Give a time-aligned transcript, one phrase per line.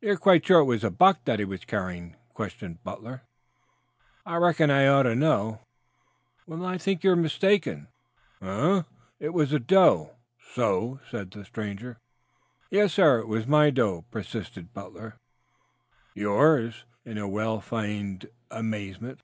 [0.00, 3.22] "You are quite sure it was a buck that he was carrying?" questioned Butler.
[4.26, 5.60] "I reckon I ought to know."
[6.50, 7.86] "I think you are mistaken."
[8.42, 8.82] "Eh?"
[9.20, 10.16] "It was a doe."
[10.54, 10.98] "So?"
[12.72, 13.18] "Yes, sir.
[13.20, 15.14] It was my doe," persisted Butler.
[16.14, 19.20] "Yours?" in well feigned amazement.